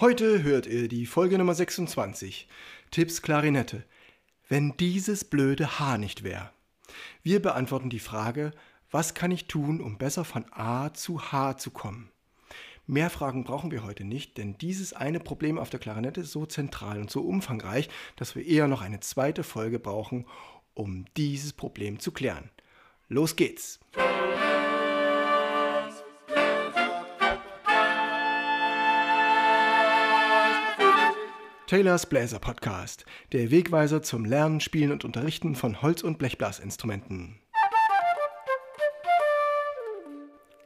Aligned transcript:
Heute 0.00 0.42
hört 0.42 0.66
ihr 0.66 0.88
die 0.88 1.04
Folge 1.04 1.36
Nummer 1.36 1.54
26. 1.54 2.48
Tipps 2.90 3.20
Klarinette. 3.20 3.84
Wenn 4.48 4.74
dieses 4.78 5.24
blöde 5.24 5.78
H 5.78 5.98
nicht 5.98 6.24
wäre. 6.24 6.52
Wir 7.22 7.42
beantworten 7.42 7.90
die 7.90 7.98
Frage, 7.98 8.52
was 8.90 9.12
kann 9.12 9.30
ich 9.30 9.46
tun, 9.46 9.82
um 9.82 9.98
besser 9.98 10.24
von 10.24 10.46
A 10.52 10.94
zu 10.94 11.30
H 11.30 11.58
zu 11.58 11.70
kommen? 11.70 12.10
Mehr 12.86 13.10
Fragen 13.10 13.44
brauchen 13.44 13.70
wir 13.70 13.84
heute 13.84 14.04
nicht, 14.04 14.38
denn 14.38 14.56
dieses 14.56 14.94
eine 14.94 15.20
Problem 15.20 15.58
auf 15.58 15.68
der 15.68 15.80
Klarinette 15.80 16.22
ist 16.22 16.32
so 16.32 16.46
zentral 16.46 16.98
und 16.98 17.10
so 17.10 17.20
umfangreich, 17.20 17.90
dass 18.16 18.34
wir 18.34 18.46
eher 18.46 18.68
noch 18.68 18.80
eine 18.80 19.00
zweite 19.00 19.42
Folge 19.42 19.78
brauchen, 19.78 20.24
um 20.72 21.04
dieses 21.18 21.52
Problem 21.52 21.98
zu 21.98 22.10
klären. 22.10 22.48
Los 23.08 23.36
geht's! 23.36 23.80
Taylors 31.70 32.06
Bläser 32.06 32.40
Podcast, 32.40 33.04
der 33.30 33.52
Wegweiser 33.52 34.02
zum 34.02 34.24
Lernen, 34.24 34.58
Spielen 34.58 34.90
und 34.90 35.04
Unterrichten 35.04 35.54
von 35.54 35.82
Holz- 35.82 36.02
und 36.02 36.18
Blechblasinstrumenten. 36.18 37.38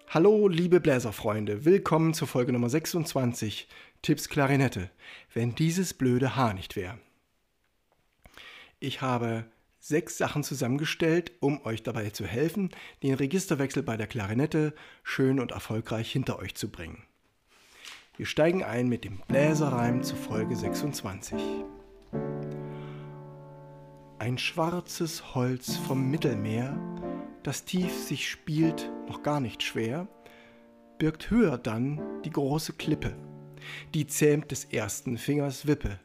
Hallo, 0.08 0.48
liebe 0.48 0.80
Bläserfreunde, 0.80 1.66
willkommen 1.66 2.14
zur 2.14 2.26
Folge 2.26 2.54
Nummer 2.54 2.70
26, 2.70 3.68
Tipps 4.00 4.30
Klarinette, 4.30 4.90
wenn 5.34 5.54
dieses 5.54 5.92
blöde 5.92 6.36
Haar 6.36 6.54
nicht 6.54 6.74
wäre. 6.74 6.98
Ich 8.80 9.02
habe 9.02 9.44
sechs 9.80 10.16
Sachen 10.16 10.42
zusammengestellt, 10.42 11.32
um 11.40 11.62
euch 11.66 11.82
dabei 11.82 12.08
zu 12.08 12.24
helfen, 12.24 12.70
den 13.02 13.12
Registerwechsel 13.12 13.82
bei 13.82 13.98
der 13.98 14.06
Klarinette 14.06 14.72
schön 15.02 15.38
und 15.38 15.52
erfolgreich 15.52 16.10
hinter 16.10 16.38
euch 16.38 16.54
zu 16.54 16.70
bringen. 16.70 17.02
Wir 18.16 18.26
steigen 18.26 18.62
ein 18.62 18.86
mit 18.86 19.02
dem 19.02 19.18
Bläserreim 19.26 20.04
zu 20.04 20.14
Folge 20.14 20.54
26. 20.54 21.42
Ein 24.20 24.38
schwarzes 24.38 25.34
Holz 25.34 25.76
vom 25.78 26.12
Mittelmeer, 26.12 26.78
das 27.42 27.64
tief 27.64 27.92
sich 27.92 28.30
spielt, 28.30 28.88
noch 29.08 29.24
gar 29.24 29.40
nicht 29.40 29.64
schwer, 29.64 30.06
birgt 30.98 31.30
höher 31.30 31.58
dann 31.58 32.00
die 32.24 32.30
große 32.30 32.74
Klippe, 32.74 33.16
die 33.94 34.06
zähmt 34.06 34.52
des 34.52 34.66
ersten 34.66 35.18
Fingers 35.18 35.66
Wippe. 35.66 35.98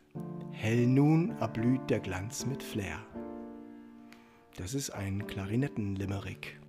Hell 0.52 0.88
nun 0.88 1.38
erblüht 1.40 1.92
der 1.92 2.00
Glanz 2.00 2.44
mit 2.48 2.64
Flair. 2.64 3.06
Das 4.58 4.74
ist 4.74 4.90
ein 4.90 5.28
Klarinettenlimerick. 5.28 6.60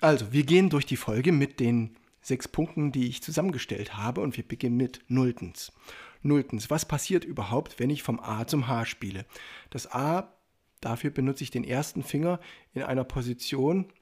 Also, 0.00 0.32
wir 0.32 0.44
gehen 0.44 0.70
durch 0.70 0.86
die 0.86 0.96
Folge 0.96 1.32
mit 1.32 1.58
den 1.58 1.96
sechs 2.22 2.48
Punkten, 2.48 2.92
die 2.92 3.08
ich 3.08 3.22
zusammengestellt 3.22 3.96
habe 3.96 4.20
und 4.20 4.36
wir 4.36 4.46
beginnen 4.46 4.76
mit 4.76 5.04
Nulltens. 5.08 5.72
Nulltens, 6.22 6.70
was 6.70 6.86
passiert 6.86 7.24
überhaupt, 7.24 7.78
wenn 7.80 7.90
ich 7.90 8.02
vom 8.02 8.20
A 8.20 8.46
zum 8.46 8.68
H 8.68 8.86
spiele? 8.86 9.26
Das 9.70 9.92
A, 9.92 10.32
dafür 10.80 11.10
benutze 11.10 11.44
ich 11.44 11.50
den 11.50 11.64
ersten 11.64 12.04
Finger 12.04 12.40
in 12.74 12.82
einer 12.82 13.04
Position, 13.04 13.92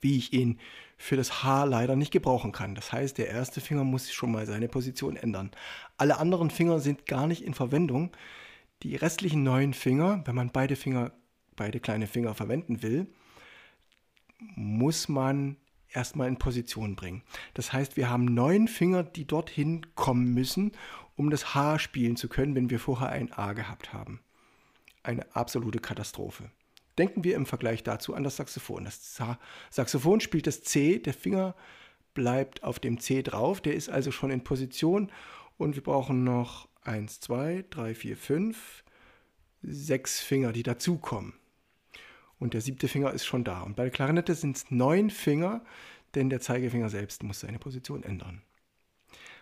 wie 0.00 0.16
ich 0.16 0.32
ihn 0.32 0.58
für 0.96 1.16
das 1.16 1.44
H 1.44 1.64
leider 1.64 1.94
nicht 1.94 2.10
gebrauchen 2.10 2.52
kann. 2.52 2.74
Das 2.74 2.92
heißt, 2.92 3.18
der 3.18 3.28
erste 3.28 3.60
Finger 3.60 3.84
muss 3.84 4.10
schon 4.10 4.32
mal 4.32 4.46
seine 4.46 4.68
Position 4.68 5.16
ändern. 5.16 5.50
Alle 5.96 6.18
anderen 6.18 6.50
Finger 6.50 6.80
sind 6.80 7.06
gar 7.06 7.26
nicht 7.26 7.42
in 7.42 7.54
Verwendung. 7.54 8.10
Die 8.82 8.96
restlichen 8.96 9.42
neun 9.42 9.74
Finger, 9.74 10.22
wenn 10.24 10.34
man 10.34 10.50
beide 10.50 10.76
Finger, 10.76 11.12
beide 11.54 11.80
kleine 11.80 12.06
Finger 12.06 12.34
verwenden 12.34 12.82
will, 12.82 13.06
muss 14.54 15.08
man 15.08 15.56
erstmal 15.92 16.28
in 16.28 16.38
Position 16.38 16.96
bringen. 16.96 17.22
Das 17.54 17.72
heißt, 17.72 17.96
wir 17.96 18.10
haben 18.10 18.24
neun 18.24 18.68
Finger, 18.68 19.02
die 19.02 19.26
dorthin 19.26 19.86
kommen 19.94 20.32
müssen, 20.34 20.72
um 21.16 21.30
das 21.30 21.54
H 21.54 21.78
spielen 21.78 22.16
zu 22.16 22.28
können, 22.28 22.54
wenn 22.54 22.70
wir 22.70 22.78
vorher 22.78 23.08
ein 23.08 23.32
A 23.32 23.52
gehabt 23.52 23.92
haben. 23.92 24.20
Eine 25.02 25.34
absolute 25.34 25.78
Katastrophe. 25.78 26.50
Denken 26.98 27.24
wir 27.24 27.36
im 27.36 27.46
Vergleich 27.46 27.82
dazu 27.82 28.14
an 28.14 28.24
das 28.24 28.36
Saxophon. 28.36 28.84
Das 28.84 29.20
Saxophon 29.70 30.20
spielt 30.20 30.46
das 30.46 30.62
C, 30.62 30.98
der 30.98 31.14
Finger 31.14 31.54
bleibt 32.14 32.64
auf 32.64 32.80
dem 32.80 32.98
C 32.98 33.22
drauf, 33.22 33.60
der 33.60 33.74
ist 33.74 33.88
also 33.88 34.10
schon 34.10 34.30
in 34.30 34.42
Position 34.42 35.12
und 35.56 35.76
wir 35.76 35.82
brauchen 35.82 36.24
noch 36.24 36.68
1, 36.82 37.20
2, 37.20 37.66
3, 37.70 37.94
4, 37.94 38.16
5, 38.16 38.84
6 39.62 40.20
Finger, 40.20 40.52
die 40.52 40.64
dazukommen 40.64 41.34
und 42.38 42.54
der 42.54 42.60
siebte 42.60 42.88
Finger 42.88 43.12
ist 43.12 43.26
schon 43.26 43.44
da. 43.44 43.62
Und 43.62 43.76
bei 43.76 43.84
der 43.84 43.92
Klarinette 43.92 44.34
sind 44.34 44.56
es 44.56 44.70
neun 44.70 45.10
Finger, 45.10 45.64
denn 46.14 46.30
der 46.30 46.40
Zeigefinger 46.40 46.88
selbst 46.88 47.22
muss 47.22 47.40
seine 47.40 47.58
Position 47.58 48.02
ändern. 48.02 48.42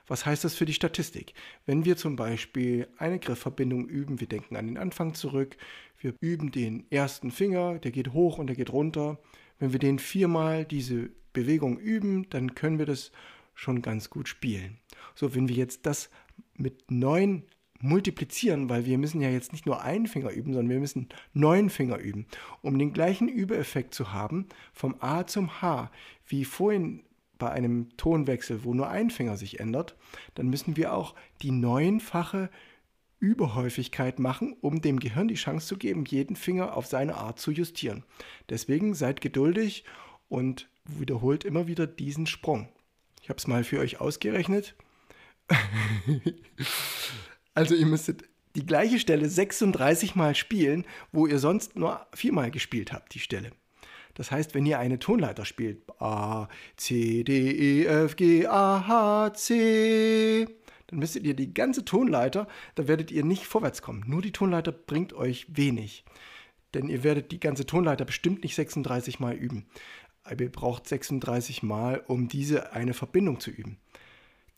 Was 0.09 0.25
heißt 0.25 0.45
das 0.45 0.55
für 0.55 0.67
die 0.67 0.73
Statistik? 0.73 1.35
Wenn 1.65 1.85
wir 1.85 1.97
zum 1.97 2.15
Beispiel 2.15 2.89
eine 2.97 3.19
Griffverbindung 3.19 3.87
üben, 3.89 4.21
wir 4.21 4.29
denken 4.29 4.56
an 4.56 4.67
den 4.67 4.79
Anfang 4.79 5.15
zurück, 5.15 5.56
wir 5.99 6.15
üben 6.21 6.53
den 6.53 6.87
ersten 6.91 7.31
Finger, 7.31 7.79
der 7.79 7.91
geht 7.91 8.12
hoch 8.12 8.39
und 8.39 8.47
der 8.47 8.56
geht 8.56 8.73
runter. 8.73 9.19
Wenn 9.59 9.73
wir 9.73 9.81
den 9.81 9.99
viermal 9.99 10.65
diese 10.65 11.11
Bewegung 11.33 11.79
üben, 11.79 12.29
dann 12.31 12.55
können 12.55 12.79
wir 12.79 12.87
das 12.87 13.11
schon 13.55 13.83
ganz 13.83 14.11
gut 14.11 14.29
spielen. 14.29 14.79
So, 15.15 15.35
wenn 15.35 15.49
wir 15.49 15.56
jetzt 15.56 15.87
das 15.87 16.11
mit 16.55 16.91
neun 16.91 17.43
multiplizieren, 17.81 18.69
weil 18.69 18.87
wir 18.87 18.98
müssen 18.98 19.20
ja 19.20 19.31
jetzt 19.31 19.53
nicht 19.53 19.66
nur 19.66 19.82
einen 19.82 20.06
Finger 20.06 20.31
üben, 20.31 20.53
sondern 20.53 20.70
wir 20.70 20.81
müssen 20.81 21.09
neun 21.32 21.70
Finger 21.70 21.98
üben. 21.98 22.26
Um 22.62 22.78
den 22.78 22.92
gleichen 22.92 23.28
Übeeffekt 23.28 23.94
zu 23.94 24.12
haben, 24.12 24.47
vom 24.72 24.97
A 25.00 25.26
zum 25.26 25.60
H, 25.60 25.91
wie 26.26 26.44
vorhin 26.44 27.03
bei 27.38 27.50
einem 27.50 27.97
Tonwechsel, 27.97 28.64
wo 28.64 28.75
nur 28.75 28.88
ein 28.88 29.10
Finger 29.10 29.37
sich 29.37 29.60
ändert, 29.60 29.97
dann 30.34 30.48
müssen 30.48 30.76
wir 30.76 30.94
auch 30.94 31.14
die 31.42 31.50
neunfache 31.50 32.50
Überhäufigkeit 33.19 34.19
machen, 34.19 34.56
um 34.60 34.81
dem 34.81 35.00
Gehirn 35.00 35.28
die 35.28 35.34
Chance 35.34 35.66
zu 35.66 35.76
geben, 35.76 36.04
jeden 36.04 36.37
Finger 36.37 36.76
auf 36.76 36.87
seine 36.87 37.16
Art 37.16 37.38
zu 37.38 37.50
justieren. 37.50 38.04
Deswegen 38.48 38.94
seid 38.94 39.20
geduldig 39.20 39.84
und 40.28 40.69
wiederholt 40.84 41.44
immer 41.44 41.66
wieder 41.66 41.87
diesen 41.87 42.26
Sprung. 42.26 42.69
Ich 43.22 43.28
habe 43.28 43.38
es 43.38 43.47
mal 43.47 43.64
für 43.64 43.81
euch 43.81 44.00
ausgerechnet. 44.00 44.76
Also 47.56 47.75
ihr 47.75 47.87
müsstet 47.87 48.25
die 48.55 48.67
gleiche 48.67 48.99
Stelle 48.99 49.27
36 49.31 50.15
Mal 50.15 50.34
spielen, 50.34 50.84
wo 51.11 51.27
ihr 51.27 51.39
sonst 51.39 51.75
nur 51.75 52.06
viermal 52.15 52.50
gespielt 52.50 52.93
habt, 52.93 53.15
die 53.15 53.19
Stelle. 53.19 53.50
Das 54.12 54.31
heißt, 54.31 54.55
wenn 54.55 54.67
ihr 54.67 54.78
eine 54.78 54.99
Tonleiter 54.99 55.47
spielt, 55.47 55.83
A, 55.99 56.49
C, 56.77 57.25
D, 57.25 57.50
E, 57.50 57.84
F, 57.87 58.17
G, 58.17 58.47
A, 58.47 58.87
H, 58.87 59.34
C, 59.34 60.47
dann 60.89 60.99
müsstet 60.99 61.25
ihr 61.25 61.33
die 61.33 61.55
ganze 61.55 61.87
Tonleiter, 61.87 62.47
da 62.75 62.87
werdet 62.89 63.11
ihr 63.11 63.25
nicht 63.25 63.47
vorwärts 63.47 63.81
kommen. 63.81 64.05
Nur 64.06 64.21
die 64.21 64.33
Tonleiter 64.33 64.73
bringt 64.73 65.15
euch 65.15 65.47
wenig. 65.49 66.05
Denn 66.75 66.91
ihr 66.91 67.05
werdet 67.05 67.33
die 67.33 67.41
ganze 67.41 67.65
Tonleiter 67.65 68.05
bestimmt 68.05 68.43
nicht 68.43 68.55
36 68.55 69.19
Mal 69.19 69.34
üben. 69.34 69.65
Ihr 70.28 70.53
braucht 70.53 70.87
36 70.87 71.62
Mal, 71.62 72.03
um 72.06 72.28
diese 72.28 72.73
eine 72.75 72.93
Verbindung 72.93 73.41
zu 73.41 73.50
üben. 73.50 73.78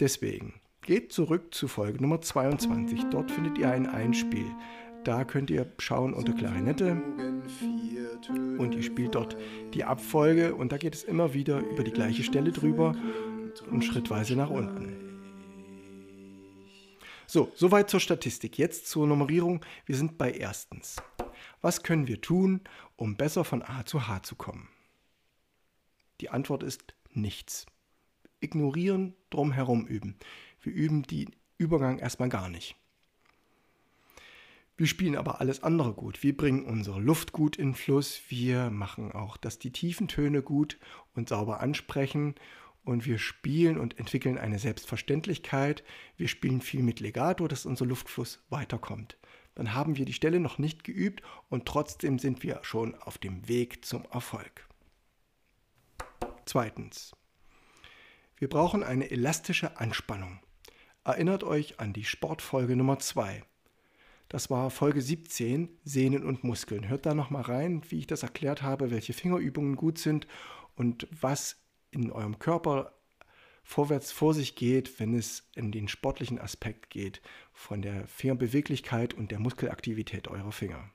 Deswegen 0.00 0.60
Geht 0.88 1.12
zurück 1.12 1.54
zu 1.54 1.69
Folge 1.69 2.00
Nummer 2.00 2.22
22. 2.22 3.10
Dort 3.10 3.31
findet 3.31 3.59
ihr 3.59 3.71
ein 3.71 3.87
Einspiel. 3.87 4.50
Da 5.04 5.25
könnt 5.25 5.50
ihr 5.50 5.71
schauen 5.76 6.15
unter 6.15 6.32
Klarinette 6.32 6.93
und 8.59 8.75
ihr 8.75 8.82
spielt 8.82 9.15
dort 9.15 9.37
die 9.75 9.84
Abfolge 9.84 10.54
und 10.54 10.72
da 10.72 10.78
geht 10.78 10.94
es 10.94 11.04
immer 11.04 11.34
wieder 11.34 11.59
über 11.59 11.84
die 11.84 11.91
gleiche 11.91 12.22
Stelle 12.22 12.53
drüber 12.53 12.97
und 13.71 13.84
schrittweise 13.84 14.34
nach 14.34 14.48
unten. 14.48 14.97
So, 17.27 17.53
soweit 17.54 17.91
zur 17.91 18.00
Statistik. 18.00 18.56
Jetzt 18.56 18.87
zur 18.87 19.06
Nummerierung. 19.06 19.62
Wir 19.84 19.94
sind 19.94 20.16
bei 20.16 20.32
erstens. 20.32 20.97
Was 21.60 21.82
können 21.82 22.09
wir 22.09 22.22
tun, 22.22 22.62
um 22.97 23.15
besser 23.15 23.44
von 23.44 23.60
A 23.60 23.84
zu 23.84 24.09
H 24.09 24.22
zu 24.22 24.37
kommen? 24.37 24.71
Die 26.22 26.31
Antwort 26.31 26.62
ist 26.62 26.94
nichts. 27.12 27.66
Ignorieren, 28.41 29.15
drumherum 29.28 29.86
üben. 29.86 30.16
Wir 30.60 30.72
üben 30.72 31.03
den 31.03 31.34
Übergang 31.57 31.99
erstmal 31.99 32.28
gar 32.28 32.49
nicht. 32.49 32.77
Wir 34.78 34.87
spielen 34.87 35.16
aber 35.16 35.41
alles 35.41 35.65
andere 35.65 35.93
gut. 35.93 36.22
Wir 36.22 36.37
bringen 36.37 36.65
unsere 36.65 37.01
Luft 37.01 37.33
gut 37.33 37.57
in 37.57 37.75
Fluss. 37.75 38.21
Wir 38.28 38.71
machen 38.71 39.10
auch, 39.10 39.37
dass 39.37 39.59
die 39.59 39.72
tiefen 39.72 40.07
Töne 40.07 40.41
gut 40.41 40.78
und 41.15 41.28
sauber 41.28 41.59
ansprechen. 41.59 42.37
Und 42.84 43.05
wir 43.05 43.19
spielen 43.19 43.77
und 43.77 43.99
entwickeln 43.99 44.39
eine 44.39 44.60
Selbstverständlichkeit. 44.60 45.83
Wir 46.16 46.28
spielen 46.28 46.60
viel 46.60 46.84
mit 46.84 47.01
Legato, 47.01 47.49
dass 47.49 47.66
unser 47.66 47.87
Luftfluss 47.87 48.45
weiterkommt. 48.51 49.19
Dann 49.57 49.75
haben 49.75 49.97
wir 49.97 50.05
die 50.05 50.13
Stelle 50.13 50.39
noch 50.39 50.59
nicht 50.59 50.84
geübt 50.84 51.22
und 51.49 51.66
trotzdem 51.66 52.21
sind 52.21 52.45
wir 52.45 52.60
schon 52.63 52.95
auf 52.95 53.19
dem 53.19 53.49
Weg 53.49 53.84
zum 53.84 54.05
Erfolg. 54.13 54.69
Zweitens. 56.47 57.16
Wir 58.37 58.49
brauchen 58.49 58.84
eine 58.84 59.10
elastische 59.10 59.81
Anspannung. 59.81 60.39
Erinnert 61.09 61.43
euch 61.43 61.81
an 61.81 61.95
die 61.95 62.05
Sportfolge 62.05 62.77
Nummer 62.77 62.99
2. 62.99 63.43
Das 64.28 64.51
war 64.51 64.69
Folge 64.69 65.01
17, 65.01 65.71
Sehnen 65.83 66.22
und 66.22 66.45
Muskeln. 66.45 66.87
Hört 66.87 67.07
da 67.07 67.15
nochmal 67.15 67.41
rein, 67.45 67.81
wie 67.89 68.01
ich 68.01 68.07
das 68.07 68.25
erklärt 68.25 68.60
habe, 68.60 68.91
welche 68.91 69.15
Fingerübungen 69.15 69.75
gut 69.75 69.97
sind 69.97 70.27
und 70.77 71.09
was 71.10 71.57
in 71.93 72.13
eurem 72.13 72.39
Körper 72.39 72.93
vorwärts 73.63 74.13
vor 74.13 74.34
sich 74.34 74.55
geht, 74.55 75.01
wenn 75.01 75.15
es 75.15 75.49
in 75.57 75.72
den 75.72 75.89
sportlichen 75.89 76.39
Aspekt 76.39 76.91
geht, 76.91 77.22
von 77.55 77.81
der 77.81 78.07
Fingerbeweglichkeit 78.07 79.15
und 79.15 79.31
der 79.31 79.39
Muskelaktivität 79.39 80.28
eurer 80.28 80.53
Finger. 80.53 80.91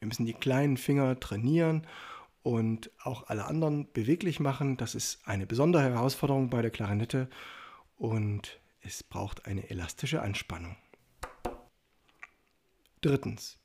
Wir 0.00 0.08
müssen 0.08 0.26
die 0.26 0.34
kleinen 0.34 0.76
Finger 0.76 1.20
trainieren 1.20 1.86
und 2.42 2.90
auch 3.00 3.28
alle 3.28 3.44
anderen 3.44 3.92
beweglich 3.92 4.40
machen. 4.40 4.76
Das 4.76 4.96
ist 4.96 5.20
eine 5.24 5.46
besondere 5.46 5.84
Herausforderung 5.84 6.50
bei 6.50 6.62
der 6.62 6.72
Klarinette 6.72 7.28
und 7.98 8.60
es 8.80 9.02
braucht 9.02 9.46
eine 9.46 9.68
elastische 9.70 10.22
Anspannung. 10.22 10.76
Drittens. 13.00 13.58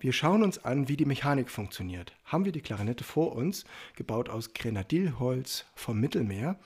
Wir 0.00 0.12
schauen 0.12 0.42
uns 0.42 0.58
an, 0.58 0.88
wie 0.88 0.96
die 0.96 1.04
Mechanik 1.04 1.50
funktioniert. 1.50 2.14
Haben 2.24 2.44
wir 2.44 2.52
die 2.52 2.60
Klarinette 2.60 3.04
vor 3.04 3.34
uns, 3.34 3.64
gebaut 3.96 4.28
aus 4.28 4.54
Grenadilholz 4.54 5.64
vom 5.74 5.98
Mittelmeer, 5.98 6.58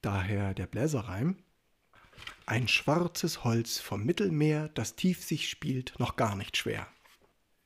daher 0.00 0.54
der 0.54 0.66
Bläserreim. 0.66 1.36
Ein 2.46 2.68
schwarzes 2.68 3.44
Holz 3.44 3.78
vom 3.78 4.04
Mittelmeer, 4.04 4.68
das 4.68 4.96
tief 4.96 5.24
sich 5.24 5.48
spielt, 5.48 5.94
noch 5.98 6.16
gar 6.16 6.36
nicht 6.36 6.56
schwer. 6.56 6.86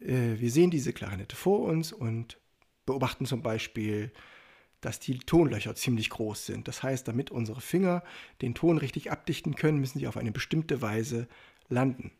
Äh, 0.01 0.39
wir 0.39 0.51
sehen 0.51 0.71
diese 0.71 0.93
Klarinette 0.93 1.37
vor 1.37 1.61
uns 1.61 1.93
und 1.93 2.39
beobachten 2.87 3.27
zum 3.27 3.43
Beispiel, 3.43 4.13
dass 4.83 5.01
die 5.01 5.19
Tonlöcher 5.19 5.75
ziemlich 5.75 6.11
groß 6.11 6.45
sind. 6.45 6.69
Das 6.69 6.83
heißt, 6.83 7.09
damit 7.09 7.31
unsere 7.31 7.63
Finger 7.63 8.03
den 8.43 8.55
Ton 8.55 8.77
richtig 8.77 9.11
abdichten 9.11 9.55
können, 9.55 9.79
müssen 9.79 10.01
sie 10.01 10.09
auf 10.09 10.19
eine 10.19 10.33
bestimmte 10.33 10.83
Weise 10.83 11.29
landen. 11.69 12.11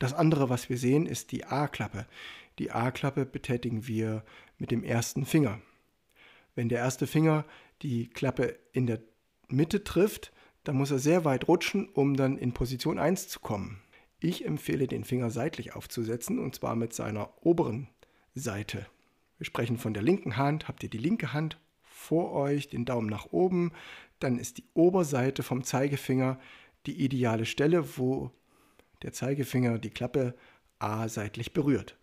Das 0.00 0.12
andere, 0.12 0.48
was 0.48 0.68
wir 0.68 0.78
sehen, 0.78 1.06
ist 1.06 1.30
die 1.30 1.44
A-Klappe. 1.44 2.06
Die 2.58 2.72
A-Klappe 2.72 3.26
betätigen 3.26 3.86
wir 3.86 4.24
mit 4.58 4.70
dem 4.70 4.82
ersten 4.82 5.26
Finger. 5.26 5.60
Wenn 6.54 6.68
der 6.68 6.78
erste 6.78 7.06
Finger 7.06 7.44
die 7.82 8.08
Klappe 8.08 8.58
in 8.72 8.86
der 8.86 9.00
Mitte 9.48 9.84
trifft, 9.84 10.32
dann 10.64 10.76
muss 10.76 10.90
er 10.90 10.98
sehr 10.98 11.24
weit 11.24 11.48
rutschen, 11.48 11.88
um 11.90 12.16
dann 12.16 12.38
in 12.38 12.52
Position 12.52 12.98
1 12.98 13.28
zu 13.28 13.40
kommen. 13.40 13.82
Ich 14.20 14.46
empfehle 14.46 14.86
den 14.86 15.04
Finger 15.04 15.30
seitlich 15.30 15.74
aufzusetzen 15.74 16.38
und 16.38 16.54
zwar 16.54 16.76
mit 16.76 16.94
seiner 16.94 17.44
oberen 17.44 17.88
Seite. 18.34 18.86
Wir 19.36 19.44
sprechen 19.44 19.76
von 19.76 19.92
der 19.92 20.02
linken 20.02 20.38
Hand. 20.38 20.66
Habt 20.66 20.82
ihr 20.82 20.88
die 20.88 20.98
linke 20.98 21.34
Hand 21.34 21.58
vor 22.04 22.32
euch, 22.32 22.68
den 22.68 22.84
Daumen 22.84 23.08
nach 23.08 23.32
oben, 23.32 23.72
dann 24.20 24.38
ist 24.38 24.58
die 24.58 24.64
Oberseite 24.74 25.42
vom 25.42 25.64
Zeigefinger 25.64 26.38
die 26.86 27.02
ideale 27.02 27.46
Stelle, 27.46 27.96
wo 27.96 28.30
der 29.02 29.12
Zeigefinger 29.12 29.78
die 29.78 29.90
Klappe 29.90 30.34
A 30.78 31.08
seitlich 31.08 31.52
berührt. 31.52 31.98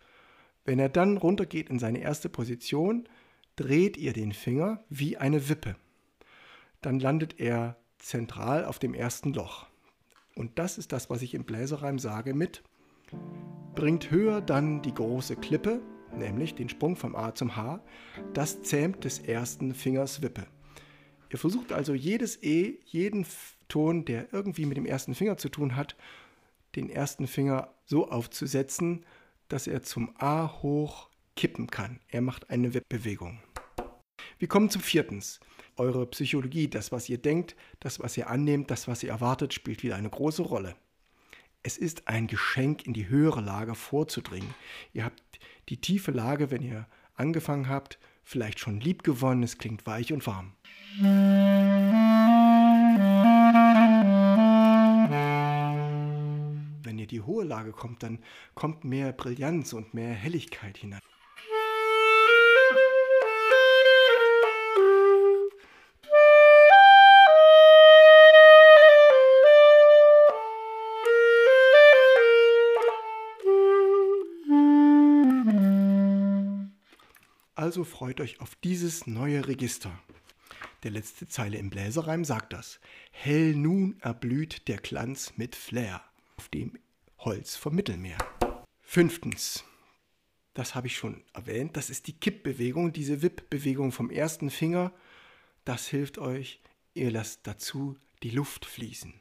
Wenn 0.64 0.78
er 0.78 0.88
dann 0.88 1.16
runtergeht 1.16 1.70
in 1.70 1.78
seine 1.78 2.00
erste 2.00 2.28
Position, 2.28 3.08
dreht 3.56 3.96
ihr 3.96 4.12
den 4.12 4.32
Finger 4.32 4.84
wie 4.88 5.16
eine 5.16 5.48
Wippe. 5.48 5.76
Dann 6.80 6.98
landet 6.98 7.38
er 7.38 7.76
zentral 7.98 8.64
auf 8.64 8.78
dem 8.78 8.94
ersten 8.94 9.32
Loch. 9.32 9.66
Und 10.34 10.58
das 10.58 10.78
ist 10.78 10.92
das, 10.92 11.10
was 11.10 11.22
ich 11.22 11.34
im 11.34 11.44
Bläserreim 11.44 11.98
sage 11.98 12.34
mit 12.34 12.62
bringt 13.74 14.10
höher 14.10 14.40
dann 14.40 14.82
die 14.82 14.94
große 14.94 15.36
Klippe, 15.36 15.80
nämlich 16.16 16.54
den 16.54 16.68
Sprung 16.68 16.96
vom 16.96 17.16
A 17.16 17.34
zum 17.34 17.56
H, 17.56 17.80
das 18.34 18.62
zähmt 18.62 19.04
des 19.04 19.18
ersten 19.18 19.74
Fingers 19.74 20.22
Wippe. 20.22 20.46
Ihr 21.30 21.38
versucht 21.38 21.72
also 21.72 21.94
jedes 21.94 22.42
E, 22.42 22.78
jeden 22.84 23.26
Ton, 23.68 24.04
der 24.04 24.32
irgendwie 24.32 24.66
mit 24.66 24.76
dem 24.76 24.84
ersten 24.84 25.14
Finger 25.14 25.38
zu 25.38 25.48
tun 25.48 25.76
hat, 25.76 25.96
den 26.76 26.90
ersten 26.90 27.26
Finger 27.26 27.72
so 27.86 28.10
aufzusetzen, 28.10 29.06
dass 29.48 29.66
er 29.66 29.82
zum 29.82 30.14
A 30.18 30.62
hoch 30.62 31.08
kippen 31.36 31.68
kann. 31.68 32.00
Er 32.08 32.20
macht 32.20 32.50
eine 32.50 32.70
Bewegung. 32.88 33.40
Wir 34.38 34.48
kommen 34.48 34.70
zum 34.70 34.82
viertens. 34.82 35.40
Eure 35.76 36.06
Psychologie, 36.06 36.68
das, 36.68 36.92
was 36.92 37.08
ihr 37.08 37.18
denkt, 37.18 37.56
das, 37.80 37.98
was 37.98 38.16
ihr 38.16 38.28
annehmt, 38.28 38.70
das, 38.70 38.88
was 38.88 39.02
ihr 39.02 39.08
erwartet, 39.08 39.54
spielt 39.54 39.82
wieder 39.82 39.96
eine 39.96 40.10
große 40.10 40.42
Rolle. 40.42 40.76
Es 41.62 41.78
ist 41.78 42.08
ein 42.08 42.26
Geschenk, 42.26 42.86
in 42.86 42.92
die 42.92 43.08
höhere 43.08 43.40
Lage 43.40 43.74
vorzudringen. 43.74 44.52
Ihr 44.92 45.04
habt 45.04 45.22
die 45.68 45.80
tiefe 45.80 46.10
Lage, 46.10 46.50
wenn 46.50 46.62
ihr 46.62 46.86
angefangen 47.14 47.68
habt, 47.68 47.98
vielleicht 48.24 48.58
schon 48.60 48.80
lieb 48.80 49.02
gewonnen, 49.02 49.42
es 49.42 49.58
klingt 49.58 49.86
weich 49.86 50.12
und 50.12 50.26
warm. 50.26 50.52
die 57.12 57.20
hohe 57.20 57.44
Lage 57.44 57.72
kommt, 57.72 58.02
dann 58.02 58.18
kommt 58.54 58.84
mehr 58.84 59.12
Brillanz 59.12 59.72
und 59.74 59.94
mehr 59.94 60.12
Helligkeit 60.12 60.78
hinein. 60.78 61.00
Also 77.72 77.84
freut 77.84 78.20
euch 78.20 78.38
auf 78.42 78.54
dieses 78.56 79.06
neue 79.06 79.48
Register. 79.48 79.98
Der 80.82 80.90
letzte 80.90 81.26
Zeile 81.26 81.56
im 81.56 81.70
Bläserreim 81.70 82.22
sagt 82.22 82.52
das. 82.52 82.80
Hell 83.12 83.54
nun 83.54 83.98
erblüht 84.02 84.68
der 84.68 84.76
Glanz 84.76 85.32
mit 85.38 85.56
Flair, 85.56 86.04
auf 86.36 86.50
dem 86.50 86.78
Holz 87.16 87.56
vom 87.56 87.74
Mittelmeer. 87.74 88.18
Fünftens, 88.82 89.64
das 90.52 90.74
habe 90.74 90.88
ich 90.88 90.98
schon 90.98 91.24
erwähnt, 91.32 91.74
das 91.78 91.88
ist 91.88 92.08
die 92.08 92.12
Kippbewegung, 92.12 92.92
diese 92.92 93.22
Wippbewegung 93.22 93.90
vom 93.90 94.10
ersten 94.10 94.50
Finger. 94.50 94.92
Das 95.64 95.88
hilft 95.88 96.18
euch, 96.18 96.60
ihr 96.92 97.10
lasst 97.10 97.46
dazu 97.46 97.96
die 98.22 98.32
Luft 98.32 98.66
fließen. 98.66 99.14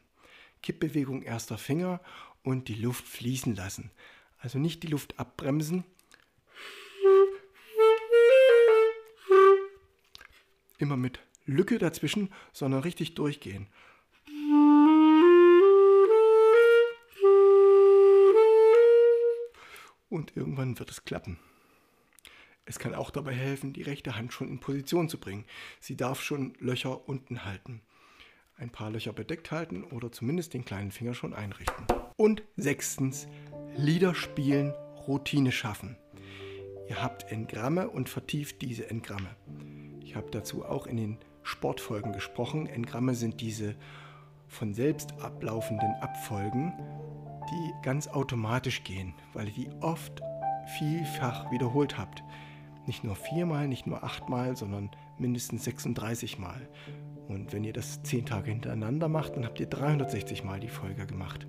Kippbewegung 0.62 1.22
erster 1.22 1.58
Finger 1.58 2.02
und 2.44 2.68
die 2.68 2.76
Luft 2.76 3.08
fließen 3.08 3.56
lassen. 3.56 3.92
Also 4.40 4.60
nicht 4.60 4.84
die 4.84 4.88
Luft 4.88 5.20
abbremsen. 5.20 5.86
Immer 10.82 10.98
mit 10.98 11.20
Lücke 11.46 11.78
dazwischen, 11.78 12.34
sondern 12.52 12.82
richtig 12.82 13.16
durchgehen. 13.16 13.68
und 20.12 20.36
irgendwann 20.38 20.78
wird 20.78 20.92
es 20.92 21.06
klappen. 21.06 21.40
Es 22.66 22.78
kann 22.78 22.94
auch 22.94 23.10
dabei 23.10 23.34
helfen, 23.34 23.74
die 23.74 23.82
rechte 23.82 24.16
Hand 24.16 24.34
schon 24.34 24.50
in 24.50 24.60
Position 24.60 25.10
zu 25.10 25.20
bringen. 25.20 25.46
Sie 25.80 25.98
darf 25.98 26.22
schon 26.22 26.54
Löcher 26.60 27.10
unten 27.10 27.44
halten. 27.44 27.82
Ein 28.56 28.70
paar 28.70 28.92
Löcher 28.92 29.14
bedeckt 29.14 29.50
halten 29.50 29.84
oder 29.84 30.12
zumindest 30.12 30.54
den 30.54 30.64
kleinen 30.64 30.92
Finger 30.92 31.16
schon 31.16 31.34
einrichten. 31.34 31.88
Und 32.18 32.44
sechstens, 32.56 33.28
Lieder 33.76 34.14
spielen, 34.14 34.72
Routine 35.08 35.52
schaffen. 35.52 35.98
Ihr 36.88 37.02
habt 37.02 37.32
Engramme 37.32 37.90
und 37.90 38.10
vertieft 38.10 38.62
diese 38.62 38.90
Engramme. 38.90 39.36
Ich 40.12 40.18
habe 40.18 40.30
dazu 40.30 40.66
auch 40.66 40.88
in 40.88 40.98
den 40.98 41.18
Sportfolgen 41.42 42.12
gesprochen. 42.12 42.68
Engramme 42.68 43.16
sind 43.16 43.40
diese 43.40 43.76
von 44.50 44.74
selbst 44.74 45.14
ablaufenden 45.22 45.94
Abfolgen, 46.02 46.74
die 47.50 47.72
ganz 47.82 48.10
automatisch 48.10 48.84
gehen, 48.84 49.14
weil 49.32 49.48
ihr 49.48 49.54
die 49.54 49.70
oft 49.80 50.22
vielfach 50.78 51.50
wiederholt 51.50 51.98
habt. 51.98 52.26
Nicht 52.88 53.06
nur 53.06 53.16
viermal, 53.16 53.70
nicht 53.70 53.88
nur 53.88 54.04
achtmal, 54.04 54.58
sondern 54.58 54.92
mindestens 55.18 55.64
36 55.64 56.38
Mal. 56.38 56.68
Und 57.30 57.54
wenn 57.54 57.64
ihr 57.64 57.72
das 57.72 58.04
zehn 58.04 58.26
Tage 58.26 58.52
hintereinander 58.52 59.08
macht, 59.08 59.38
dann 59.38 59.46
habt 59.46 59.62
ihr 59.62 59.68
360 59.68 60.44
Mal 60.44 60.60
die 60.60 60.68
Folge 60.68 61.06
gemacht. 61.06 61.48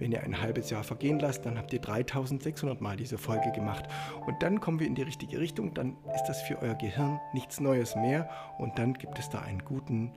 Wenn 0.00 0.12
ihr 0.12 0.22
ein 0.22 0.40
halbes 0.40 0.70
Jahr 0.70 0.82
vergehen 0.82 1.18
lasst, 1.18 1.44
dann 1.44 1.58
habt 1.58 1.74
ihr 1.74 1.78
3600 1.78 2.80
Mal 2.80 2.96
diese 2.96 3.18
Folge 3.18 3.52
gemacht. 3.52 3.84
Und 4.26 4.42
dann 4.42 4.58
kommen 4.58 4.80
wir 4.80 4.86
in 4.86 4.94
die 4.94 5.02
richtige 5.02 5.38
Richtung, 5.38 5.74
dann 5.74 5.98
ist 6.14 6.24
das 6.26 6.40
für 6.40 6.58
euer 6.62 6.74
Gehirn 6.74 7.20
nichts 7.34 7.60
Neues 7.60 7.94
mehr 7.96 8.30
und 8.58 8.78
dann 8.78 8.94
gibt 8.94 9.18
es 9.18 9.28
da 9.28 9.40
einen 9.40 9.62
guten 9.62 10.12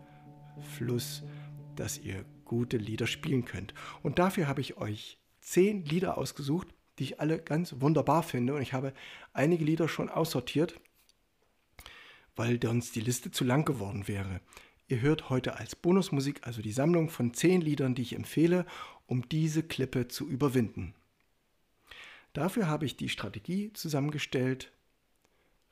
Fluss, 0.77 1.23
dass 1.75 1.97
ihr 1.97 2.23
gute 2.45 2.77
Lieder 2.77 3.07
spielen 3.07 3.43
könnt. 3.43 3.73
Und 4.03 4.19
dafür 4.19 4.47
habe 4.47 4.61
ich 4.61 4.77
euch 4.77 5.19
zehn 5.41 5.83
Lieder 5.83 6.17
ausgesucht, 6.17 6.69
die 6.97 7.03
ich 7.03 7.19
alle 7.19 7.37
ganz 7.39 7.75
wunderbar 7.81 8.23
finde. 8.23 8.53
Und 8.53 8.61
ich 8.61 8.71
habe 8.71 8.93
einige 9.33 9.65
Lieder 9.65 9.89
schon 9.89 10.07
aussortiert, 10.07 10.79
weil 12.37 12.57
sonst 12.63 12.95
die 12.95 13.01
Liste 13.01 13.31
zu 13.31 13.43
lang 13.43 13.65
geworden 13.65 14.07
wäre. 14.07 14.39
Ihr 14.87 15.01
hört 15.01 15.29
heute 15.29 15.57
als 15.57 15.75
Bonusmusik 15.75 16.41
also 16.45 16.61
die 16.61 16.71
Sammlung 16.71 17.09
von 17.09 17.33
zehn 17.33 17.61
Liedern, 17.61 17.95
die 17.95 18.01
ich 18.01 18.15
empfehle, 18.15 18.65
um 19.07 19.27
diese 19.29 19.63
Klippe 19.63 20.07
zu 20.07 20.27
überwinden. 20.27 20.93
Dafür 22.33 22.67
habe 22.67 22.85
ich 22.85 22.97
die 22.97 23.09
Strategie 23.09 23.71
zusammengestellt, 23.73 24.71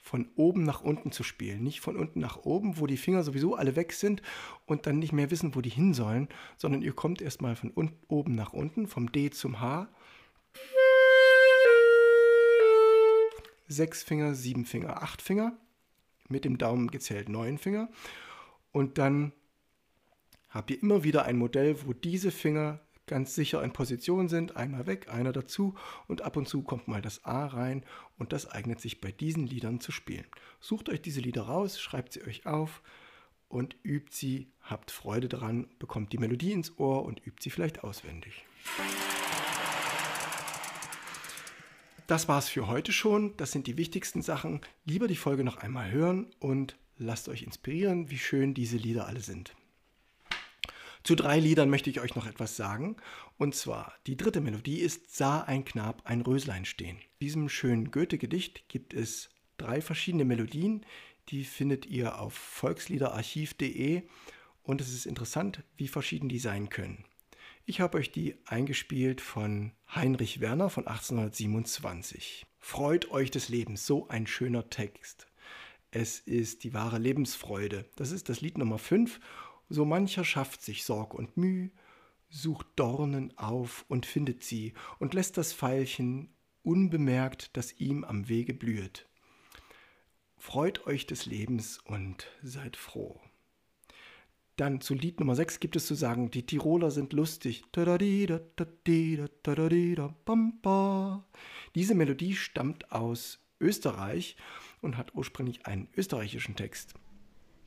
von 0.01 0.29
oben 0.35 0.63
nach 0.63 0.81
unten 0.81 1.11
zu 1.11 1.23
spielen. 1.23 1.63
Nicht 1.63 1.79
von 1.79 1.95
unten 1.95 2.19
nach 2.19 2.37
oben, 2.37 2.79
wo 2.79 2.87
die 2.87 2.97
Finger 2.97 3.23
sowieso 3.23 3.55
alle 3.55 3.75
weg 3.75 3.93
sind 3.93 4.21
und 4.65 4.87
dann 4.87 4.99
nicht 4.99 5.13
mehr 5.13 5.29
wissen, 5.29 5.55
wo 5.55 5.61
die 5.61 5.69
hin 5.69 5.93
sollen, 5.93 6.27
sondern 6.57 6.81
ihr 6.81 6.93
kommt 6.93 7.21
erstmal 7.21 7.55
von 7.55 7.71
oben 8.07 8.35
nach 8.35 8.51
unten, 8.51 8.87
vom 8.87 9.11
D 9.11 9.29
zum 9.29 9.59
H. 9.59 9.87
Sechs 13.67 14.03
Finger, 14.03 14.33
sieben 14.33 14.65
Finger, 14.65 15.01
acht 15.01 15.21
Finger 15.21 15.55
mit 16.27 16.45
dem 16.45 16.57
Daumen 16.57 16.89
gezählt 16.89 17.29
neun 17.29 17.57
Finger. 17.57 17.89
Und 18.71 18.97
dann 18.97 19.33
habt 20.49 20.71
ihr 20.71 20.81
immer 20.81 21.03
wieder 21.03 21.25
ein 21.25 21.37
Modell, 21.37 21.85
wo 21.85 21.93
diese 21.93 22.31
Finger 22.31 22.79
ganz 23.07 23.35
sicher 23.35 23.63
in 23.63 23.73
Position 23.73 24.29
sind. 24.29 24.55
Einmal 24.55 24.87
weg, 24.87 25.07
einer 25.09 25.33
dazu 25.33 25.75
und 26.07 26.21
ab 26.21 26.37
und 26.37 26.47
zu 26.47 26.61
kommt 26.61 26.87
mal 26.87 27.01
das 27.01 27.25
A 27.25 27.45
rein 27.47 27.83
und 28.17 28.33
das 28.33 28.49
eignet 28.49 28.79
sich 28.79 29.01
bei 29.01 29.11
diesen 29.11 29.45
Liedern 29.45 29.79
zu 29.79 29.91
spielen. 29.91 30.27
Sucht 30.59 30.89
euch 30.89 31.01
diese 31.01 31.21
Lieder 31.21 31.43
raus, 31.43 31.79
schreibt 31.79 32.13
sie 32.13 32.23
euch 32.23 32.45
auf 32.45 32.81
und 33.49 33.75
übt 33.83 34.11
sie, 34.11 34.51
habt 34.61 34.91
Freude 34.91 35.27
daran, 35.27 35.67
bekommt 35.79 36.13
die 36.13 36.17
Melodie 36.17 36.53
ins 36.53 36.77
Ohr 36.77 37.03
und 37.03 37.25
übt 37.25 37.41
sie 37.41 37.49
vielleicht 37.49 37.83
auswendig. 37.83 38.45
Das 42.07 42.27
war's 42.27 42.49
für 42.49 42.67
heute 42.67 42.91
schon. 42.91 43.37
Das 43.37 43.51
sind 43.51 43.67
die 43.67 43.77
wichtigsten 43.77 44.21
Sachen. 44.21 44.59
Lieber 44.83 45.07
die 45.07 45.15
Folge 45.15 45.43
noch 45.43 45.57
einmal 45.57 45.91
hören 45.91 46.27
und 46.39 46.75
lasst 46.97 47.29
euch 47.29 47.43
inspirieren, 47.43 48.09
wie 48.09 48.17
schön 48.17 48.53
diese 48.53 48.77
Lieder 48.77 49.07
alle 49.07 49.21
sind. 49.21 49.55
Zu 51.03 51.15
drei 51.15 51.39
Liedern 51.39 51.69
möchte 51.69 51.89
ich 51.89 51.99
euch 51.99 52.15
noch 52.15 52.27
etwas 52.27 52.55
sagen. 52.55 52.97
Und 53.37 53.55
zwar, 53.55 53.93
die 54.05 54.17
dritte 54.17 54.41
Melodie 54.41 54.79
ist 54.79 55.15
Sah 55.15 55.41
ein 55.41 55.65
Knab 55.65 56.03
ein 56.05 56.21
Röslein 56.21 56.65
stehen. 56.65 56.97
In 56.97 57.19
diesem 57.21 57.49
schönen 57.49 57.91
Goethe-Gedicht 57.91 58.69
gibt 58.69 58.93
es 58.93 59.29
drei 59.57 59.81
verschiedene 59.81 60.25
Melodien. 60.25 60.85
Die 61.29 61.43
findet 61.43 61.85
ihr 61.87 62.19
auf 62.19 62.33
volksliederarchiv.de 62.33 64.03
und 64.63 64.81
es 64.81 64.93
ist 64.93 65.05
interessant, 65.05 65.63
wie 65.75 65.87
verschieden 65.87 66.29
die 66.29 66.39
sein 66.39 66.69
können. 66.69 67.05
Ich 67.65 67.79
habe 67.79 67.97
euch 67.97 68.11
die 68.11 68.35
eingespielt 68.45 69.21
von 69.21 69.71
Heinrich 69.93 70.39
Werner 70.39 70.69
von 70.69 70.87
1827. 70.87 72.45
Freut 72.59 73.09
euch 73.11 73.31
des 73.31 73.49
Lebens, 73.49 73.85
so 73.85 74.07
ein 74.07 74.27
schöner 74.27 74.69
Text. 74.69 75.27
Es 75.89 76.19
ist 76.19 76.63
die 76.63 76.73
wahre 76.73 76.99
Lebensfreude. 76.99 77.85
Das 77.95 78.11
ist 78.11 78.29
das 78.29 78.41
Lied 78.41 78.57
Nummer 78.57 78.77
5 78.77 79.19
so 79.71 79.85
mancher 79.85 80.23
schafft 80.25 80.61
sich 80.61 80.83
Sorg 80.83 81.13
und 81.13 81.37
Müh, 81.37 81.69
sucht 82.29 82.67
Dornen 82.75 83.37
auf 83.37 83.85
und 83.87 84.05
findet 84.05 84.43
sie 84.43 84.73
und 84.99 85.13
lässt 85.13 85.37
das 85.37 85.53
Veilchen 85.53 86.29
unbemerkt, 86.63 87.55
das 87.57 87.73
ihm 87.79 88.03
am 88.03 88.27
Wege 88.29 88.53
blüht. 88.53 89.07
Freut 90.37 90.85
euch 90.87 91.05
des 91.05 91.25
Lebens 91.25 91.79
und 91.85 92.27
seid 92.41 92.75
froh. 92.75 93.19
Dann 94.57 94.81
zu 94.81 94.93
Lied 94.93 95.19
Nummer 95.19 95.35
6 95.35 95.59
gibt 95.59 95.75
es 95.75 95.87
zu 95.87 95.95
sagen, 95.95 96.29
die 96.29 96.45
Tiroler 96.45 96.91
sind 96.91 97.13
lustig. 97.13 97.63
Diese 101.75 101.95
Melodie 101.95 102.35
stammt 102.35 102.91
aus 102.91 103.39
Österreich 103.59 104.35
und 104.81 104.97
hat 104.97 105.15
ursprünglich 105.15 105.65
einen 105.65 105.87
österreichischen 105.95 106.55
Text. 106.55 106.93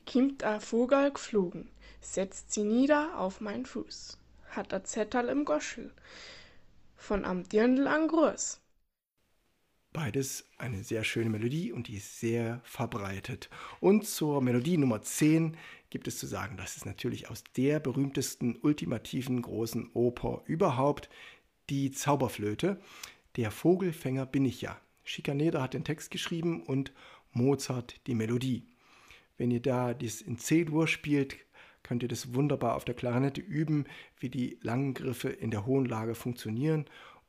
Kimmt 0.05 0.43
a 0.43 0.59
Vogel 0.59 1.11
geflogen, 1.11 1.69
setzt 1.99 2.53
sie 2.53 2.63
nieder 2.63 3.17
auf 3.19 3.41
mein 3.41 3.65
Fuß, 3.65 4.17
hat 4.49 4.73
a 4.73 4.83
Zettel 4.83 5.29
im 5.29 5.45
Goschel, 5.45 5.91
von 6.95 7.25
am 7.25 7.43
Dirndl 7.43 7.87
an 7.87 8.07
Gruß. 8.07 8.61
Beides 9.95 10.45
eine 10.57 10.83
sehr 10.83 11.05
schöne 11.05 11.29
Melodie 11.29 11.71
und 11.71 11.87
die 11.87 11.95
ist 11.95 12.19
sehr 12.19 12.59
verbreitet. 12.65 13.49
Und 13.79 14.05
zur 14.05 14.41
Melodie 14.41 14.77
Nummer 14.77 15.01
10 15.01 15.55
gibt 15.89 16.09
es 16.09 16.19
zu 16.19 16.27
sagen, 16.27 16.57
das 16.57 16.75
ist 16.75 16.85
natürlich 16.85 17.29
aus 17.29 17.45
der 17.55 17.79
berühmtesten, 17.79 18.57
ultimativen 18.61 19.41
großen 19.41 19.91
Oper 19.93 20.43
überhaupt, 20.47 21.09
die 21.69 21.91
Zauberflöte. 21.91 22.81
Der 23.37 23.51
Vogelfänger 23.51 24.25
bin 24.25 24.43
ich 24.43 24.61
ja. 24.61 24.79
Schikaneder 25.05 25.61
hat 25.61 25.73
den 25.73 25.85
Text 25.85 26.11
geschrieben 26.11 26.61
und 26.63 26.91
Mozart 27.31 28.05
die 28.07 28.15
Melodie. 28.15 28.67
Wenn 29.37 29.51
ihr 29.51 29.61
da 29.61 29.93
das 29.93 30.21
in 30.21 30.37
C-Dur 30.37 30.87
spielt, 30.87 31.37
könnt 31.83 32.03
ihr 32.03 32.09
das 32.09 32.33
wunderbar 32.33 32.75
auf 32.75 32.85
der 32.85 32.95
Klarinette 32.95 33.41
üben, 33.41 33.85
wie 34.19 34.29
die 34.29 34.57
langen 34.61 34.93
Griffe 34.93 35.29
in 35.29 35.51
der 35.51 35.65
hohen 35.65 35.85
Lage 35.85 36.15
funktionieren 36.15 36.85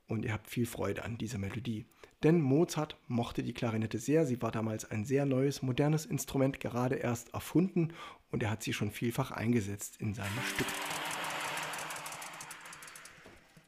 und 0.07 0.25
ihr 0.25 0.33
habt 0.33 0.49
viel 0.49 0.67
Freude 0.67 1.05
an 1.05 1.19
dieser 1.19 1.39
Melodie. 1.39 1.85
Denn 2.23 2.41
Mozart 2.41 2.97
mochte 3.09 3.43
die 3.43 3.53
Klarinette 3.53 3.99
sehr. 3.99 4.25
Sie 4.25 4.41
war 4.41 4.51
damals 4.51 4.91
ein 4.91 5.05
sehr 5.05 5.27
neues, 5.27 5.63
modernes 5.63 6.07
Instrument, 6.07 6.61
gerade 6.61 6.97
erst 6.97 7.35
erfunden 7.35 7.93
und 8.31 8.43
er 8.43 8.51
hat 8.51 8.63
sie 8.63 8.73
schon 8.73 8.91
vielfach 8.91 9.31
eingesetzt 9.31 9.97
in 10.01 10.15
seinen 10.15 10.41
Stücken. 10.55 10.73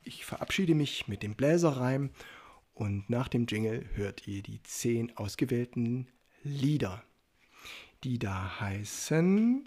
Ich 0.05 0.25
verabschiede 0.25 0.75
mich 0.75 1.07
mit 1.09 1.23
dem 1.23 1.35
Bläserreim 1.35 2.11
und 2.73 3.11
nach 3.11 3.29
dem 3.29 3.47
Jingle 3.47 3.85
hört 3.95 4.27
ihr 4.27 4.43
die 4.43 4.63
zehn 4.63 5.15
ausgewählten 5.17 6.09
Lieder 6.43 7.05
die 8.05 8.19
da 8.19 8.61
heißen 8.61 9.65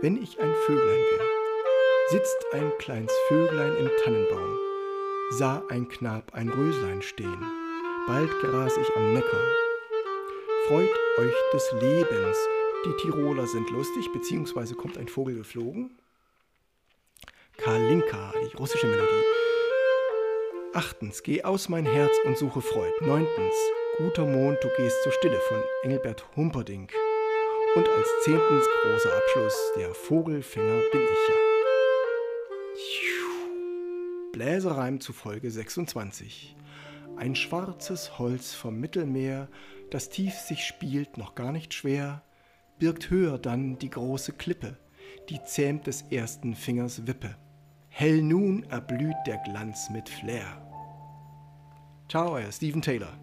Wenn 0.00 0.22
ich 0.22 0.38
ein 0.38 0.54
Vöglein 0.64 1.00
wär, 1.00 1.26
sitzt 2.10 2.36
ein 2.52 2.70
kleines 2.78 3.12
Vöglein 3.26 3.76
im 3.76 3.90
Tannenbaum, 4.04 4.58
sah 5.30 5.64
ein 5.68 5.88
Knab 5.88 6.34
ein 6.34 6.50
Röslein 6.50 7.02
stehen, 7.02 7.42
bald 8.06 8.30
gras 8.40 8.76
ich 8.76 8.96
am 8.96 9.12
Neckar. 9.12 9.46
Freut 10.68 10.94
euch 11.18 11.34
des 11.52 11.72
Lebens, 11.80 12.38
die 12.84 12.96
Tiroler 13.02 13.46
sind 13.46 13.68
lustig, 13.70 14.08
beziehungsweise 14.12 14.74
kommt 14.74 14.98
ein 14.98 15.08
Vogel 15.08 15.36
geflogen. 15.36 15.98
Kalinka, 17.56 18.32
die 18.40 18.56
russische 18.56 18.86
Melodie. 18.86 19.24
Achtens, 20.74 21.22
geh 21.22 21.42
aus 21.42 21.68
mein 21.68 21.86
Herz 21.86 22.12
und 22.24 22.36
suche 22.36 22.60
Freud. 22.60 22.92
Neuntens, 23.00 23.54
Guter 23.98 24.26
Mond, 24.26 24.58
du 24.62 24.68
gehst 24.76 25.02
zur 25.02 25.12
Stille 25.12 25.40
von 25.48 25.62
Engelbert 25.82 26.26
Humperdinck. 26.36 26.92
Und 27.76 27.88
als 27.88 28.06
zehntens 28.24 28.66
großer 28.82 29.16
Abschluss, 29.16 29.72
der 29.74 29.94
Vogelfänger 29.94 30.82
bin 30.92 31.00
ich 31.00 31.28
ja. 31.30 31.34
Bläserreim 34.32 35.00
zu 35.00 35.14
Folge 35.14 35.50
26. 35.50 36.54
Ein 37.16 37.34
schwarzes 37.34 38.18
Holz 38.18 38.52
vom 38.52 38.78
Mittelmeer, 38.78 39.48
das 39.88 40.10
tief 40.10 40.34
sich 40.34 40.66
spielt, 40.66 41.16
noch 41.16 41.34
gar 41.34 41.52
nicht 41.52 41.72
schwer, 41.72 42.22
birgt 42.78 43.08
höher 43.08 43.38
dann 43.38 43.78
die 43.78 43.88
große 43.88 44.32
Klippe, 44.32 44.76
die 45.30 45.42
zähmt 45.42 45.86
des 45.86 46.02
ersten 46.10 46.54
Fingers 46.54 47.06
Wippe. 47.06 47.34
Hell 47.88 48.20
nun 48.20 48.64
erblüht 48.64 49.16
der 49.26 49.38
Glanz 49.38 49.88
mit 49.88 50.10
Flair. 50.10 50.62
Ciao, 52.10 52.34
euer 52.34 52.52
Steven 52.52 52.82
Taylor. 52.82 53.18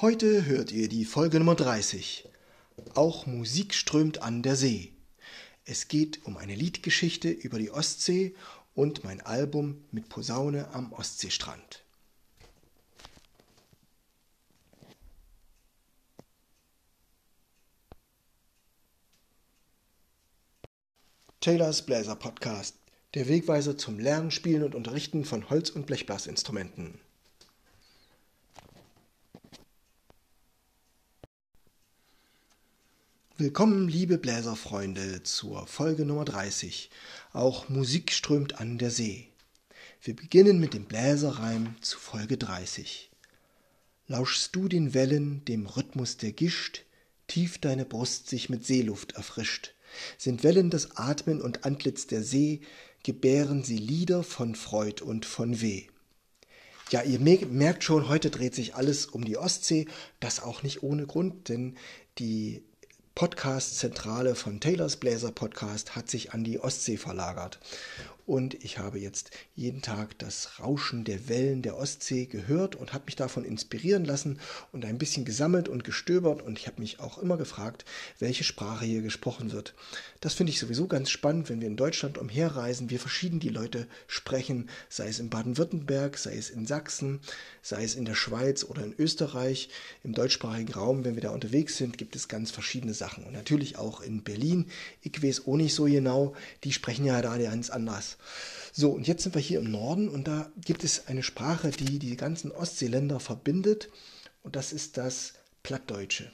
Heute 0.00 0.46
hört 0.46 0.72
ihr 0.72 0.88
die 0.88 1.04
Folge 1.04 1.38
Nummer 1.38 1.56
30. 1.56 2.26
Auch 2.94 3.26
Musik 3.26 3.74
strömt 3.74 4.22
an 4.22 4.42
der 4.42 4.56
See. 4.56 4.94
Es 5.66 5.88
geht 5.88 6.24
um 6.24 6.38
eine 6.38 6.54
Liedgeschichte 6.54 7.28
über 7.28 7.58
die 7.58 7.70
Ostsee 7.70 8.34
und 8.74 9.04
mein 9.04 9.20
Album 9.20 9.84
mit 9.90 10.08
Posaune 10.08 10.70
am 10.72 10.94
Ostseestrand. 10.94 11.84
Taylors 21.40 21.84
Bläser 21.84 22.16
Podcast, 22.16 22.76
der 23.12 23.28
Wegweiser 23.28 23.76
zum 23.76 23.98
Lernen, 23.98 24.30
Spielen 24.30 24.62
und 24.62 24.74
Unterrichten 24.74 25.26
von 25.26 25.50
Holz- 25.50 25.68
und 25.68 25.84
Blechblasinstrumenten. 25.84 26.98
Willkommen, 33.40 33.88
liebe 33.88 34.18
Bläserfreunde, 34.18 35.22
zur 35.22 35.66
Folge 35.66 36.04
Nummer 36.04 36.26
30. 36.26 36.90
Auch 37.32 37.70
Musik 37.70 38.12
strömt 38.12 38.60
an 38.60 38.76
der 38.76 38.90
See. 38.90 39.28
Wir 40.02 40.14
beginnen 40.14 40.60
mit 40.60 40.74
dem 40.74 40.84
Bläserreim 40.84 41.74
zu 41.80 41.98
Folge 41.98 42.36
30. 42.36 43.10
Lauschst 44.08 44.54
du 44.54 44.68
den 44.68 44.92
Wellen, 44.92 45.42
dem 45.46 45.64
Rhythmus 45.64 46.18
der 46.18 46.32
Gischt, 46.32 46.84
tief 47.28 47.56
deine 47.56 47.86
Brust 47.86 48.28
sich 48.28 48.50
mit 48.50 48.66
Seeluft 48.66 49.12
erfrischt, 49.12 49.72
sind 50.18 50.44
Wellen 50.44 50.68
das 50.68 50.98
Atmen 50.98 51.40
und 51.40 51.64
Antlitz 51.64 52.06
der 52.06 52.22
See, 52.22 52.60
gebären 53.04 53.64
sie 53.64 53.78
Lieder 53.78 54.22
von 54.22 54.54
Freud 54.54 55.02
und 55.02 55.24
von 55.24 55.62
Weh. 55.62 55.86
Ja, 56.90 57.04
ihr 57.04 57.20
merkt 57.20 57.84
schon, 57.84 58.06
heute 58.06 58.28
dreht 58.28 58.54
sich 58.54 58.74
alles 58.74 59.06
um 59.06 59.24
die 59.24 59.38
Ostsee, 59.38 59.86
das 60.18 60.40
auch 60.40 60.62
nicht 60.62 60.82
ohne 60.82 61.06
Grund, 61.06 61.48
denn 61.48 61.78
die 62.18 62.64
Podcast-Zentrale 63.14 64.34
von 64.34 64.60
Taylors 64.60 64.96
Bläser 64.96 65.32
Podcast 65.32 65.96
hat 65.96 66.08
sich 66.08 66.32
an 66.32 66.44
die 66.44 66.60
Ostsee 66.60 66.96
verlagert 66.96 67.58
und 68.30 68.62
ich 68.62 68.78
habe 68.78 69.00
jetzt 69.00 69.32
jeden 69.56 69.82
Tag 69.82 70.16
das 70.20 70.60
Rauschen 70.60 71.02
der 71.02 71.28
Wellen 71.28 71.62
der 71.62 71.76
Ostsee 71.76 72.26
gehört 72.26 72.76
und 72.76 72.92
habe 72.92 73.06
mich 73.06 73.16
davon 73.16 73.44
inspirieren 73.44 74.04
lassen 74.04 74.38
und 74.70 74.84
ein 74.84 74.98
bisschen 74.98 75.24
gesammelt 75.24 75.68
und 75.68 75.82
gestöbert 75.82 76.40
und 76.40 76.56
ich 76.56 76.68
habe 76.68 76.80
mich 76.80 77.00
auch 77.00 77.18
immer 77.18 77.36
gefragt, 77.36 77.84
welche 78.20 78.44
Sprache 78.44 78.84
hier 78.84 79.02
gesprochen 79.02 79.50
wird. 79.50 79.74
Das 80.20 80.34
finde 80.34 80.52
ich 80.52 80.60
sowieso 80.60 80.86
ganz 80.86 81.10
spannend, 81.10 81.48
wenn 81.48 81.60
wir 81.60 81.66
in 81.66 81.76
Deutschland 81.76 82.18
umherreisen, 82.18 82.88
wie 82.88 82.98
verschieden 82.98 83.40
die 83.40 83.48
Leute 83.48 83.88
sprechen, 84.06 84.70
sei 84.88 85.08
es 85.08 85.18
in 85.18 85.28
Baden-Württemberg, 85.28 86.16
sei 86.16 86.36
es 86.36 86.50
in 86.50 86.66
Sachsen, 86.66 87.18
sei 87.62 87.82
es 87.82 87.96
in 87.96 88.04
der 88.04 88.14
Schweiz 88.14 88.62
oder 88.62 88.84
in 88.84 88.94
Österreich. 88.96 89.70
Im 90.04 90.14
deutschsprachigen 90.14 90.72
Raum, 90.72 91.04
wenn 91.04 91.16
wir 91.16 91.22
da 91.22 91.30
unterwegs 91.30 91.76
sind, 91.76 91.98
gibt 91.98 92.14
es 92.14 92.28
ganz 92.28 92.52
verschiedene 92.52 92.94
Sachen 92.94 93.24
und 93.24 93.32
natürlich 93.32 93.76
auch 93.76 94.00
in 94.00 94.22
Berlin. 94.22 94.66
Ich 95.02 95.20
weiß 95.20 95.48
auch 95.48 95.56
nicht 95.56 95.74
so 95.74 95.86
genau, 95.86 96.36
die 96.62 96.72
sprechen 96.72 97.06
ja 97.06 97.20
da 97.20 97.40
ganz 97.40 97.70
anders. 97.70 98.18
So, 98.72 98.90
und 98.92 99.06
jetzt 99.08 99.22
sind 99.22 99.34
wir 99.34 99.42
hier 99.42 99.58
im 99.58 99.70
Norden 99.70 100.08
und 100.08 100.28
da 100.28 100.50
gibt 100.56 100.84
es 100.84 101.06
eine 101.08 101.22
Sprache, 101.22 101.70
die 101.70 101.98
die 101.98 102.16
ganzen 102.16 102.52
Ostseeländer 102.52 103.20
verbindet 103.20 103.90
und 104.42 104.56
das 104.56 104.72
ist 104.72 104.96
das 104.96 105.34
Plattdeutsche. 105.62 106.30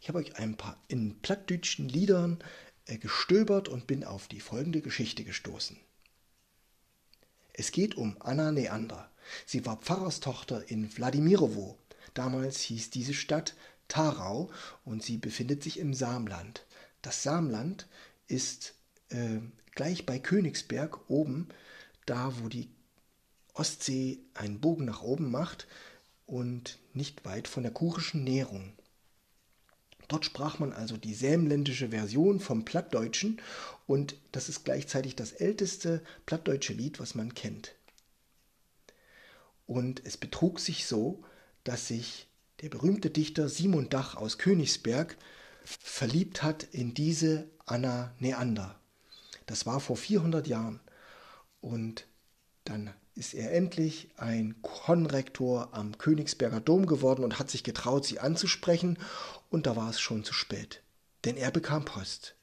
Ich 0.00 0.08
habe 0.08 0.18
euch 0.18 0.36
ein 0.36 0.56
paar 0.56 0.80
in 0.88 1.18
plattdeutschen 1.20 1.88
Liedern 1.88 2.38
äh, 2.86 2.98
gestöbert 2.98 3.68
und 3.68 3.86
bin 3.86 4.04
auf 4.04 4.28
die 4.28 4.40
folgende 4.40 4.80
Geschichte 4.80 5.24
gestoßen. 5.24 5.76
Es 7.52 7.72
geht 7.72 7.96
um 7.96 8.16
Anna 8.20 8.52
Neander. 8.52 9.10
Sie 9.46 9.66
war 9.66 9.78
Pfarrerstochter 9.78 10.70
in 10.70 10.94
Wladimirowo. 10.96 11.78
Damals 12.14 12.60
hieß 12.60 12.90
diese 12.90 13.14
Stadt 13.14 13.54
Tarau 13.88 14.50
und 14.84 15.02
sie 15.02 15.16
befindet 15.16 15.62
sich 15.62 15.78
im 15.78 15.94
Samland. 15.94 16.66
Das 17.02 17.22
Samland 17.22 17.88
ist 18.28 18.74
äh, 19.08 19.38
gleich 19.76 20.04
bei 20.04 20.18
Königsberg 20.18 21.08
oben, 21.08 21.48
da 22.06 22.32
wo 22.40 22.48
die 22.48 22.68
Ostsee 23.54 24.18
einen 24.34 24.60
Bogen 24.60 24.84
nach 24.84 25.02
oben 25.02 25.30
macht 25.30 25.68
und 26.26 26.78
nicht 26.92 27.24
weit 27.24 27.46
von 27.46 27.62
der 27.62 27.72
kurischen 27.72 28.24
Nährung. 28.24 28.72
Dort 30.08 30.24
sprach 30.24 30.58
man 30.58 30.72
also 30.72 30.96
die 30.96 31.14
sämländische 31.14 31.88
Version 31.88 32.38
vom 32.38 32.64
Plattdeutschen 32.64 33.40
und 33.86 34.16
das 34.32 34.48
ist 34.48 34.64
gleichzeitig 34.64 35.16
das 35.16 35.32
älteste 35.32 36.02
plattdeutsche 36.26 36.72
Lied, 36.72 37.00
was 37.00 37.14
man 37.14 37.34
kennt. 37.34 37.74
Und 39.66 40.04
es 40.04 40.16
betrug 40.16 40.60
sich 40.60 40.86
so, 40.86 41.24
dass 41.64 41.88
sich 41.88 42.28
der 42.60 42.68
berühmte 42.68 43.10
Dichter 43.10 43.48
Simon 43.48 43.88
Dach 43.88 44.14
aus 44.14 44.38
Königsberg 44.38 45.16
verliebt 45.64 46.44
hat 46.44 46.62
in 46.62 46.94
diese 46.94 47.48
Anna 47.66 48.14
Neander. 48.20 48.78
Das 49.46 49.66
war 49.66 49.80
vor 49.80 49.96
400 49.96 50.46
Jahren. 50.46 50.80
Und 51.60 52.06
dann 52.64 52.92
ist 53.14 53.32
er 53.32 53.52
endlich 53.52 54.10
ein 54.16 54.60
Konrektor 54.62 55.70
am 55.72 55.96
Königsberger 55.96 56.60
Dom 56.60 56.86
geworden 56.86 57.24
und 57.24 57.38
hat 57.38 57.50
sich 57.50 57.64
getraut, 57.64 58.04
sie 58.04 58.20
anzusprechen. 58.20 58.98
Und 59.48 59.66
da 59.66 59.76
war 59.76 59.90
es 59.90 60.00
schon 60.00 60.24
zu 60.24 60.34
spät. 60.34 60.82
Denn 61.24 61.36
er 61.36 61.50
bekam 61.50 61.84
Post. 61.84 62.36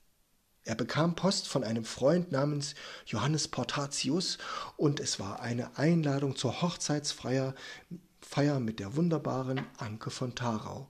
Er 0.66 0.76
bekam 0.76 1.16
Post 1.16 1.50
von 1.50 1.64
einem 1.64 1.84
Freund 1.84 2.32
namens 2.32 2.74
Johannes 3.06 3.50
Portatius 3.50 4.38
und 4.78 5.02
es 5.02 5.20
war 5.20 5.42
eine 5.42 5.78
Einladung 5.78 6.38
zur 6.38 6.62
Hochzeitsfeier 6.62 7.54
Feier 8.22 8.62
mit 8.62 8.80
der 8.80 8.96
wunderbaren 8.96 9.62
Anke 9.78 10.10
von 10.10 10.34
Tarau. 10.34 10.90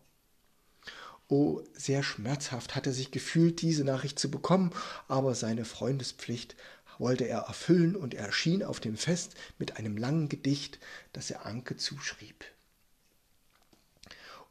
Oh, 1.28 1.62
sehr 1.74 2.04
schmerzhaft 2.04 2.76
hat 2.76 2.86
er 2.86 2.94
sich 2.94 3.12
gefühlt, 3.12 3.62
diese 3.62 3.84
Nachricht 3.84 4.20
zu 4.20 4.30
bekommen, 4.30 4.72
aber 5.08 5.36
seine 5.36 5.66
Freundespflicht 5.66 6.56
wollte 7.00 7.26
er 7.26 7.40
erfüllen 7.40 7.96
und 7.96 8.14
er 8.14 8.26
erschien 8.26 8.64
auf 8.64 8.80
dem 8.80 8.98
Fest 8.98 9.36
mit 9.58 9.78
einem 9.78 9.98
langen 9.98 10.30
Gedicht, 10.30 10.80
das 11.12 11.32
er 11.32 11.46
Anke 11.46 11.78
zuschrieb. 11.78 12.46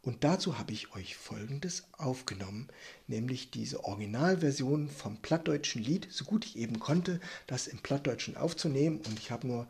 Und 0.03 0.25
dazu 0.25 0.59
habe 0.59 0.73
ich 0.73 0.93
euch 0.97 1.15
Folgendes 1.17 1.85
aufgenommen, 1.93 2.69
nämlich 3.07 3.53
diese 3.53 3.85
Originalversion 3.85 4.89
vom 4.89 5.23
plattdeutschen 5.23 5.81
Lied, 5.81 6.09
so 6.11 6.25
gut 6.25 6.45
ich 6.45 6.59
eben 6.59 6.81
konnte, 6.81 7.21
das 7.47 7.69
im 7.69 7.79
Plattdeutschen 7.79 8.37
aufzunehmen. 8.37 9.01
Und 9.07 9.21
ich 9.21 9.31
habe 9.31 9.47
nur 9.47 9.69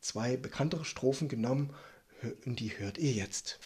zwei 0.00 0.38
bekanntere 0.38 0.86
Strophen 0.86 1.28
genommen 1.28 1.74
und 2.46 2.60
die 2.60 2.78
hört 2.78 2.96
ihr 2.96 3.12
jetzt. 3.12 3.58